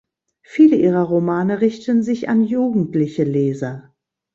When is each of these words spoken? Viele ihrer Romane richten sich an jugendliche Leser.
Viele 0.41 0.77
ihrer 0.77 1.03
Romane 1.03 1.61
richten 1.61 2.01
sich 2.01 2.27
an 2.27 2.41
jugendliche 2.43 3.23
Leser. 3.23 3.93